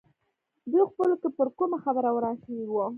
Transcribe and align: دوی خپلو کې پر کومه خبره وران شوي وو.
دوی 0.71 0.83
خپلو 0.91 1.15
کې 1.21 1.29
پر 1.37 1.47
کومه 1.57 1.77
خبره 1.85 2.09
وران 2.13 2.35
شوي 2.43 2.65
وو. 2.67 2.85